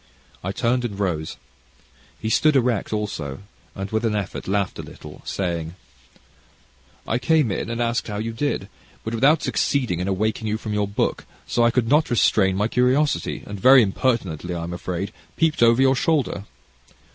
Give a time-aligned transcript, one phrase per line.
[0.43, 1.37] I turned and rose.
[2.19, 3.43] He stood erect also,
[3.75, 5.75] and with an effort laughed a little, saying:
[7.07, 8.67] "I came in and asked you how you did,
[9.03, 12.67] but without succeeding in awaking you from your book; so I could not restrain my
[12.67, 16.45] curiosity, and very impertinently, I'm afraid, peeped over your shoulder.